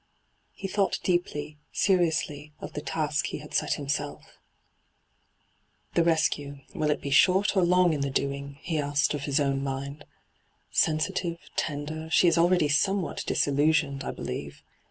He 0.53 0.67
thought 0.67 0.97
deeply, 1.03 1.59
seriously, 1.71 2.53
of 2.59 2.73
the 2.73 2.81
task 2.81 3.27
he 3.27 3.37
had 3.37 3.53
set 3.53 3.75
himself 3.75 4.39
* 5.09 5.93
The 5.93 6.03
rescue— 6.03 6.61
will 6.73 6.89
it 6.89 7.03
be 7.03 7.11
short 7.11 7.55
or 7.55 7.61
long 7.63 7.93
in 7.93 8.01
the 8.01 8.09
doing?' 8.09 8.57
he 8.63 8.79
asked 8.79 9.13
of 9.13 9.25
his 9.25 9.39
own 9.39 9.63
mind. 9.63 10.03
'Sensi 10.71 11.13
tive, 11.13 11.37
tender, 11.55 12.09
she 12.09 12.27
is 12.27 12.35
already 12.39 12.67
somewhat 12.67 13.23
dis 13.27 13.45
illusionized, 13.47 14.03
I 14.03 14.09
believe. 14.09 14.63